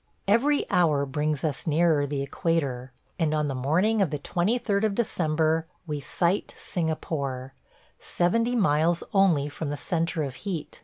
Every 0.27 0.67
hour 0.71 1.05
brings 1.05 1.43
us 1.43 1.67
nearer 1.67 2.07
the 2.07 2.23
equator, 2.23 2.91
and 3.19 3.35
on 3.35 3.47
the 3.47 3.53
morning 3.53 4.01
of 4.01 4.09
the 4.09 4.17
23d 4.17 4.83
of 4.83 4.95
December 4.95 5.67
we 5.85 5.99
sight 5.99 6.55
Singapore, 6.57 7.53
seventy 7.99 8.55
miles 8.55 9.03
only 9.13 9.47
from 9.47 9.69
the 9.69 9.77
centre 9.77 10.23
of 10.23 10.33
heat. 10.41 10.79